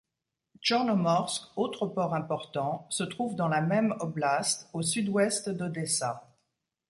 Tchornomorsk, 0.59 1.51
autre 1.57 1.85
port 1.85 2.15
important, 2.15 2.87
se 2.89 3.03
trouve 3.03 3.35
dans 3.35 3.49
la 3.49 3.61
même 3.61 3.95
oblast, 3.99 4.67
au 4.73 4.81
sud-ouest 4.81 5.47
d'Odessa. 5.49 6.27